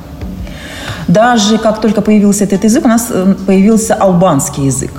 Даже 1.09 1.57
как 1.57 1.81
только 1.81 2.03
появился 2.03 2.45
этот 2.45 2.65
язык, 2.65 2.85
у 2.85 2.89
нас 2.89 3.07
э, 3.11 3.35
появился 3.47 3.95
албанский 3.95 4.67
язык. 4.67 4.91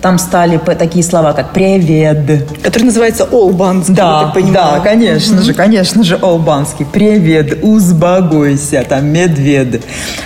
Там 0.00 0.18
стали 0.18 0.58
такие 0.78 1.04
слова, 1.04 1.34
как 1.34 1.52
«привет». 1.52 2.46
Который 2.62 2.84
называется 2.84 3.24
«олбанский», 3.30 3.92
да. 3.92 4.32
Да, 4.52 4.80
конечно 4.80 5.36
mm-hmm. 5.36 5.42
же, 5.42 5.54
конечно 5.54 6.02
же, 6.04 6.18
«олбанский». 6.20 6.86
«Привет», 6.86 7.58
«узбагойся», 7.62 8.84
там 8.88 9.06
«медвед». 9.06 9.82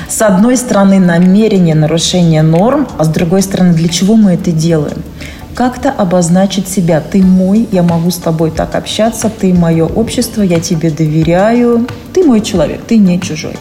С 0.09 0.23
одной 0.23 0.57
стороны, 0.57 1.01
намерение 1.01 1.75
нарушения 1.75 2.43
норм, 2.43 2.87
а 2.97 3.05
с 3.05 3.09
другой 3.09 3.43
стороны, 3.43 3.75
для 3.75 3.89
чего 3.89 4.15
мы 4.15 4.35
это 4.35 4.53
делаем? 4.53 5.03
Как-то 5.55 5.91
обозначить 5.91 6.69
себя. 6.69 7.01
Ты 7.01 7.23
мой, 7.23 7.69
я 7.73 7.83
могу 7.83 8.11
с 8.11 8.17
тобой 8.17 8.51
так 8.51 8.75
общаться, 8.75 9.31
ты 9.31 9.53
мое 9.53 9.87
общество, 9.87 10.43
я 10.43 10.61
тебе 10.61 10.91
доверяю, 10.91 11.87
ты 12.13 12.25
мой 12.25 12.41
человек, 12.41 12.81
ты 12.87 12.99
не 12.99 13.21
чужой. 13.21 13.57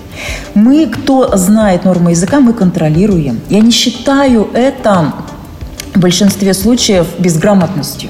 Мы, 0.53 0.87
кто 0.87 1.35
знает 1.35 1.85
нормы 1.85 2.11
языка, 2.11 2.39
мы 2.39 2.53
контролируем. 2.53 3.39
Я 3.49 3.59
не 3.59 3.71
считаю 3.71 4.49
это 4.53 5.13
в 5.93 5.99
большинстве 5.99 6.53
случаев 6.53 7.07
безграмотностью. 7.19 8.09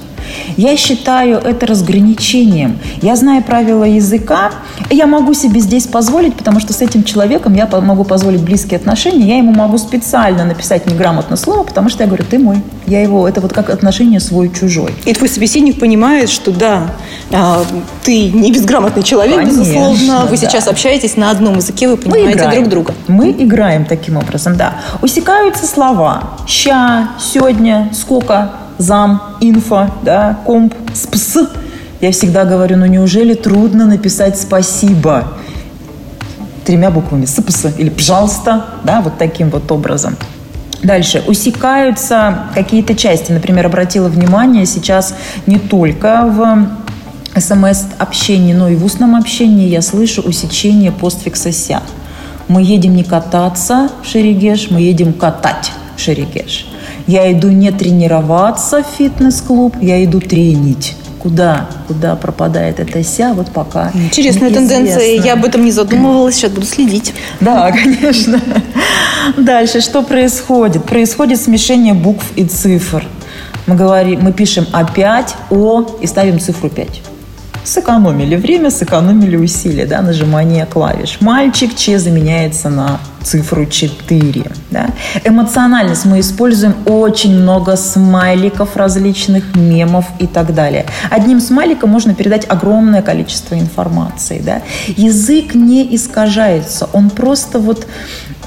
Я 0.58 0.78
считаю 0.78 1.38
это 1.38 1.66
разграничением. 1.66 2.80
Я 3.02 3.16
знаю 3.16 3.44
правила 3.44 3.84
языка, 3.84 4.52
я 4.90 5.08
могу 5.08 5.34
себе 5.34 5.60
здесь 5.60 5.88
позволить, 5.88 6.36
потому 6.36 6.60
что 6.60 6.74
с 6.74 6.82
этим 6.82 7.04
человеком 7.04 7.54
я 7.54 7.68
могу 7.68 8.04
позволить 8.04 8.42
близкие 8.42 8.78
отношения, 8.78 9.28
я 9.28 9.38
ему 9.38 9.52
могу 9.52 9.78
специально 9.78 10.44
написать 10.44 10.86
неграмотное 10.86 11.38
слово, 11.38 11.64
потому 11.64 11.90
что 11.90 12.04
я 12.04 12.08
говорю, 12.08 12.26
ты 12.30 12.40
мой, 12.40 12.58
я 12.88 13.02
его, 13.02 13.28
это 13.28 13.42
вот 13.42 13.54
как 13.54 13.70
отношение 13.70 14.20
свой-чужой. 14.20 14.94
И 15.06 15.14
твой 15.14 15.30
собеседник 15.30 15.80
понимает, 15.80 16.30
что 16.30 16.52
да, 16.52 16.96
а, 17.32 17.64
ты 18.04 18.32
не 18.32 18.52
безграмотный 18.52 19.04
человек, 19.04 19.38
Конечно, 19.38 19.60
безусловно, 19.60 20.26
вы 20.26 20.38
да. 20.38 20.38
сейчас 20.38 20.68
общаетесь 20.68 21.18
на 21.18 21.32
одном 21.32 21.58
языке, 21.58 21.88
вы 21.88 21.98
понимаете 21.98 22.50
друг 22.52 22.70
друга. 22.70 22.94
Мы 23.08 23.32
играем 23.32 23.86
таким 23.86 24.18
образом, 24.18 24.56
да. 24.56 24.76
Усекаются 25.02 25.66
слова 25.66 26.32
«ща», 26.48 27.10
«сегодня», 27.20 27.90
«сколько», 27.94 28.52
зам, 28.82 29.22
инфо, 29.40 29.88
да, 30.04 30.40
комп, 30.46 30.74
спс. 30.94 31.38
Я 32.02 32.12
всегда 32.12 32.46
говорю, 32.46 32.78
ну 32.78 32.86
неужели 32.86 33.34
трудно 33.34 33.86
написать 33.86 34.40
спасибо? 34.40 35.34
Тремя 36.66 36.92
буквами 36.92 37.26
спс 37.26 37.66
или 37.78 37.90
пожалуйста, 37.90 38.66
да, 38.84 39.02
вот 39.02 39.18
таким 39.18 39.50
вот 39.50 39.72
образом. 39.72 40.18
Дальше. 40.84 41.24
Усекаются 41.28 42.46
какие-то 42.56 42.96
части. 42.96 43.32
Например, 43.32 43.68
обратила 43.68 44.08
внимание 44.08 44.66
сейчас 44.66 45.14
не 45.46 45.60
только 45.60 46.26
в 46.26 47.40
смс-общении, 47.40 48.54
но 48.54 48.68
и 48.68 48.76
в 48.76 48.84
устном 48.84 49.16
общении 49.16 49.68
я 49.70 49.82
слышу 49.82 50.22
усечение 50.22 50.92
постфикса 50.92 51.52
«ся». 51.52 51.82
Мы 52.48 52.64
едем 52.64 52.96
не 52.96 53.04
кататься 53.04 53.90
в 54.04 54.08
Шерегеш, 54.08 54.72
мы 54.72 54.82
едем 54.82 55.14
катать 55.14 55.72
в 55.96 56.02
Шерегеш. 56.02 56.71
Я 57.12 57.30
иду 57.30 57.50
не 57.50 57.72
тренироваться 57.72 58.84
в 58.84 58.98
фитнес-клуб, 58.98 59.76
я 59.82 60.02
иду 60.02 60.22
тренить. 60.22 60.96
Куда? 61.20 61.68
Куда 61.86 62.16
пропадает 62.16 62.80
эта 62.80 63.04
ся, 63.04 63.34
вот 63.34 63.52
пока 63.52 63.92
Интересная 63.94 64.50
неизвестно. 64.50 64.78
тенденция, 64.78 65.22
я 65.22 65.34
об 65.34 65.44
этом 65.44 65.66
не 65.66 65.72
задумывалась, 65.72 66.36
сейчас 66.36 66.52
буду 66.52 66.66
следить. 66.66 67.14
Да, 67.42 67.70
конечно. 67.84 68.40
Дальше, 69.38 69.82
что 69.82 70.04
происходит? 70.04 70.86
Происходит 70.86 71.42
смешение 71.42 71.94
букв 71.94 72.26
и 72.38 72.46
цифр. 72.46 73.06
Мы, 73.68 73.76
говорим, 73.76 74.22
мы 74.22 74.32
пишем 74.32 74.66
опять, 74.72 75.36
о 75.50 75.98
и 76.00 76.08
ставим 76.08 76.40
цифру 76.40 76.70
5. 76.70 77.02
Сэкономили 77.64 78.36
время, 78.36 78.72
сэкономили 78.72 79.36
усилия, 79.36 79.86
да, 79.86 80.02
нажимание 80.02 80.66
клавиш. 80.66 81.18
Мальчик 81.22 81.76
Че 81.76 82.00
заменяется 82.00 82.70
на 82.70 83.00
цифру 83.24 83.66
4. 83.66 84.52
Да? 84.72 84.88
Эмоциональность 85.24 86.06
мы 86.06 86.20
используем 86.20 86.76
очень 86.86 87.40
много 87.40 87.76
смайликов 87.76 88.76
различных, 88.76 89.56
мемов 89.56 90.06
и 90.20 90.28
так 90.28 90.54
далее. 90.54 90.86
Одним 91.10 91.40
смайликом 91.40 91.90
можно 91.90 92.16
передать 92.16 92.46
огромное 92.50 93.02
количество 93.02 93.56
информации. 93.56 94.42
Да? 94.44 94.62
Язык 94.88 95.54
не 95.54 95.96
искажается, 95.96 96.90
он 96.94 97.10
просто 97.10 97.60
вот 97.60 97.86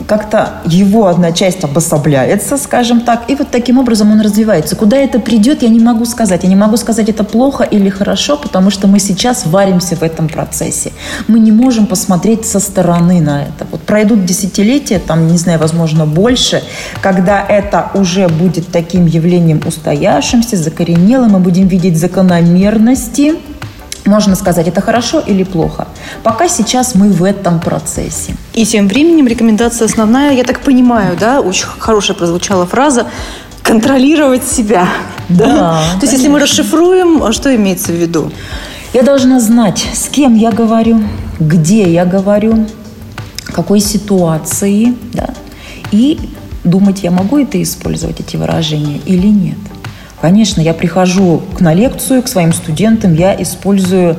как-то 0.06 0.60
его 0.64 1.06
одна 1.06 1.32
часть 1.32 1.64
обособляется, 1.64 2.56
скажем 2.56 3.00
так, 3.00 3.30
и 3.30 3.34
вот 3.34 3.50
таким 3.50 3.78
образом 3.78 4.12
он 4.12 4.20
развивается. 4.20 4.76
Куда 4.76 4.96
это 4.96 5.20
придет, 5.20 5.62
я 5.62 5.68
не 5.68 5.80
могу 5.80 6.04
сказать. 6.04 6.42
Я 6.42 6.48
не 6.48 6.56
могу 6.56 6.76
сказать, 6.76 7.08
это 7.08 7.24
плохо 7.24 7.64
или 7.64 7.88
хорошо, 7.88 8.36
потому 8.36 8.70
что 8.70 8.86
мы 8.86 8.98
сейчас 8.98 9.46
варимся 9.46 9.96
в 9.96 10.02
этом 10.02 10.28
процессе. 10.28 10.92
Мы 11.28 11.38
не 11.38 11.52
можем 11.52 11.86
посмотреть 11.86 12.44
со 12.46 12.60
стороны 12.60 13.20
на 13.20 13.42
это. 13.42 13.66
Вот 13.70 13.82
пройдут 13.82 14.24
десятилетия, 14.24 14.98
там, 14.98 15.26
не 15.28 15.38
знаю, 15.38 15.58
возможно, 15.58 16.06
больше, 16.06 16.62
когда 17.00 17.44
это 17.46 17.90
уже 17.94 18.28
будет 18.28 18.68
таким 18.68 19.06
явлением 19.06 19.60
устоявшимся, 19.64 20.56
закоренелым, 20.56 21.32
мы 21.32 21.38
будем 21.38 21.68
видеть 21.68 21.98
закономерности, 21.98 23.34
можно 24.06 24.37
сказать, 24.37 24.68
это 24.68 24.80
хорошо 24.80 25.20
или 25.20 25.44
плохо. 25.44 25.87
Пока 26.23 26.49
сейчас 26.49 26.94
мы 26.94 27.08
в 27.11 27.25
этом 27.25 27.61
процессе. 27.61 28.37
И 28.52 28.64
тем 28.64 28.88
временем 28.88 29.26
рекомендация 29.26 29.87
основная, 29.87 30.32
я 30.32 30.44
так 30.44 30.61
понимаю, 30.61 31.16
да, 31.18 31.40
очень 31.40 31.66
хорошая 31.78 32.16
прозвучала 32.16 32.66
фраза, 32.66 33.06
контролировать 33.62 34.44
себя. 34.44 34.87
Да. 35.28 35.46
да? 35.46 35.80
То 35.99 36.06
есть, 36.06 36.12
если 36.12 36.28
мы 36.28 36.38
расшифруем, 36.38 37.32
что 37.32 37.54
имеется 37.54 37.92
в 37.92 37.96
виду? 37.96 38.30
Я 38.92 39.02
должна 39.02 39.40
знать, 39.40 39.87
с 39.94 40.08
кем 40.08 40.37
я 40.37 40.52
говорю, 40.52 41.02
где 41.40 41.90
я 41.90 42.04
говорю, 42.04 42.66
какой 43.46 43.80
ситуации, 43.80 44.94
да, 45.12 45.30
и 45.90 46.30
думать, 46.62 47.02
я 47.02 47.11
могу 47.11 47.38
это 47.38 47.61
использовать, 47.62 48.20
эти 48.20 48.37
выражения, 48.37 49.00
или 49.06 49.26
нет. 49.26 49.58
Конечно, 50.21 50.61
я 50.61 50.75
прихожу 50.75 51.42
к 51.56 51.61
на 51.61 51.75
лекцию, 51.75 52.23
к 52.23 52.28
своим 52.28 52.52
студентам, 52.52 53.14
я 53.14 53.40
использую 53.40 54.16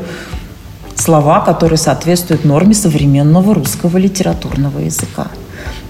слова, 0.96 1.40
которые 1.42 1.78
соответствуют 1.78 2.46
норме 2.46 2.74
современного 2.74 3.54
русского 3.54 3.98
литературного 3.98 4.80
языка. 4.80 5.28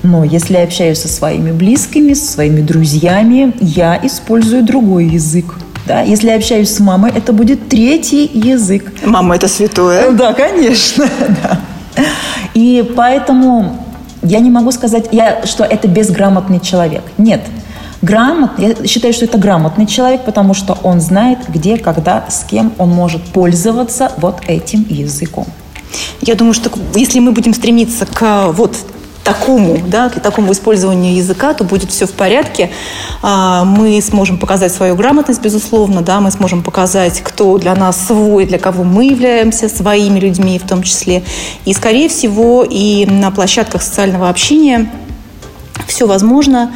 Но 0.03 0.23
если 0.23 0.53
я 0.55 0.63
общаюсь 0.63 0.99
со 0.99 1.07
своими 1.07 1.51
близкими, 1.51 2.13
со 2.13 2.33
своими 2.33 2.61
друзьями, 2.61 3.53
я 3.59 3.99
использую 4.03 4.63
другой 4.63 5.05
язык. 5.05 5.45
Да, 5.85 6.01
если 6.01 6.29
я 6.29 6.35
общаюсь 6.35 6.73
с 6.73 6.79
мамой, 6.79 7.11
это 7.13 7.31
будет 7.31 7.69
третий 7.69 8.25
язык. 8.25 8.91
Мама– 9.05 9.35
это 9.37 9.47
святое? 9.47 10.11
Да, 10.11 10.33
конечно. 10.33 11.05
Да. 11.43 11.59
И 12.53 12.91
поэтому 12.95 13.85
я 14.21 14.39
не 14.39 14.49
могу 14.49 14.71
сказать, 14.71 15.09
я, 15.11 15.45
что 15.45 15.63
это 15.63 15.87
безграмотный 15.87 16.59
человек. 16.59 17.03
Нет. 17.17 17.41
Грамотный, 18.05 18.75
я 18.79 18.87
считаю, 18.87 19.13
что 19.13 19.25
это 19.25 19.39
грамотный 19.39 19.87
человек, 19.87 20.25
потому 20.25 20.53
что 20.53 20.77
он 20.83 21.01
знает, 21.01 21.39
где, 21.47 21.77
когда, 21.77 22.25
с 22.29 22.43
кем 22.43 22.71
он 22.77 22.89
может 22.89 23.23
пользоваться 23.23 24.11
вот 24.17 24.41
этим 24.47 24.85
языком. 24.87 25.47
Я 26.21 26.35
думаю, 26.35 26.53
что 26.53 26.69
если 26.93 27.19
мы 27.19 27.31
будем 27.31 27.55
стремиться 27.55 28.05
к 28.05 28.51
вот 28.51 28.77
такому, 29.23 29.79
да, 29.87 30.09
к 30.09 30.19
такому 30.19 30.51
использованию 30.51 31.15
языка, 31.15 31.55
то 31.55 31.63
будет 31.63 31.89
все 31.89 32.05
в 32.05 32.11
порядке. 32.11 32.69
А, 33.23 33.65
мы 33.65 33.99
сможем 34.03 34.37
показать 34.37 34.71
свою 34.71 34.95
грамотность, 34.95 35.41
безусловно, 35.41 36.03
да, 36.03 36.19
мы 36.19 36.29
сможем 36.29 36.61
показать, 36.61 37.21
кто 37.21 37.57
для 37.57 37.73
нас 37.73 38.05
свой, 38.05 38.45
для 38.45 38.59
кого 38.59 38.83
мы 38.83 39.05
являемся 39.05 39.67
своими 39.67 40.19
людьми 40.19 40.59
в 40.59 40.67
том 40.67 40.83
числе. 40.83 41.23
И, 41.65 41.73
скорее 41.73 42.07
всего, 42.07 42.63
и 42.63 43.07
на 43.07 43.31
площадках 43.31 43.81
социального 43.81 44.29
общения 44.29 44.91
все 45.87 46.05
возможно 46.05 46.71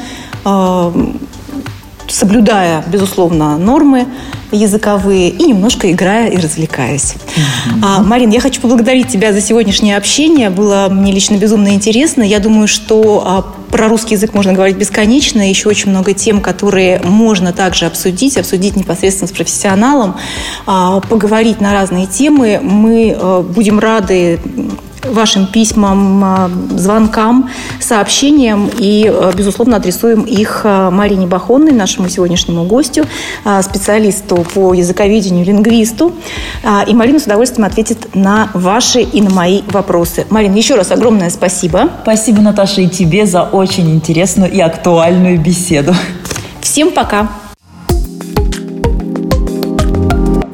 соблюдая, 2.08 2.84
безусловно, 2.88 3.58
нормы 3.58 4.08
языковые 4.52 5.30
и 5.30 5.46
немножко 5.46 5.92
играя 5.92 6.30
и 6.30 6.38
развлекаясь. 6.38 7.14
Mm-hmm. 7.14 7.80
А, 7.84 8.02
Марин, 8.02 8.32
я 8.32 8.40
хочу 8.40 8.62
поблагодарить 8.62 9.08
тебя 9.08 9.32
за 9.32 9.42
сегодняшнее 9.42 9.96
общение. 9.96 10.50
Было 10.50 10.88
мне 10.90 11.12
лично 11.12 11.36
безумно 11.36 11.74
интересно. 11.74 12.24
Я 12.24 12.40
думаю, 12.40 12.68
что 12.68 13.24
а, 13.26 13.42
про 13.72 13.88
русский 13.88 14.16
язык 14.16 14.34
можно 14.34 14.54
говорить 14.54 14.78
бесконечно. 14.78 15.48
Еще 15.48 15.70
очень 15.70 15.92
много 15.92 16.14
тем, 16.14 16.42
которые 16.42 17.00
можно 17.04 17.54
также 17.54 17.86
обсудить, 17.86 18.38
обсудить 18.38 18.76
непосредственно 18.76 19.28
с 19.28 19.32
профессионалом, 19.32 20.18
а, 20.66 21.00
поговорить 21.02 21.62
на 21.62 21.74
разные 21.74 22.08
темы. 22.08 22.60
Мы 22.62 23.16
а, 23.16 23.44
будем 23.44 23.80
рады 23.80 24.40
вашим 25.12 25.48
письмам, 25.48 26.24
а, 26.24 26.52
звонкам, 26.76 27.50
сообщениям 27.80 28.70
и, 28.78 29.08
а, 29.08 29.32
безусловно, 29.36 29.78
адресуем 29.78 30.24
их 30.24 30.62
а, 30.64 30.92
Марине 30.92 31.28
Бахонной, 31.28 31.72
нашему 31.72 32.10
сегодняшнему 32.10 32.66
гостю, 32.66 33.06
специалисту 33.62 34.46
по 34.54 34.74
языковедению, 34.74 35.46
лингвисту. 35.46 36.14
И 36.88 36.94
Марина 36.94 37.20
с 37.20 37.24
удовольствием 37.24 37.66
ответит 37.66 38.16
на 38.16 38.50
ваши 38.54 39.02
и 39.02 39.22
на 39.22 39.30
мои 39.30 39.62
вопросы. 39.68 40.26
Марина, 40.30 40.56
еще 40.56 40.76
раз 40.76 40.92
огромное 40.92 41.30
спасибо. 41.30 41.90
Спасибо, 42.04 42.42
Наташа, 42.42 42.82
и 42.82 42.88
тебе 42.88 43.26
за 43.26 43.44
очень 43.44 43.90
интересную 43.94 44.52
и 44.52 44.60
актуальную 44.60 45.40
беседу. 45.40 45.96
Всем 46.62 46.92
пока. 46.92 47.30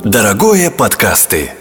Дорогое 0.04 0.70
подкасты. 0.70 1.52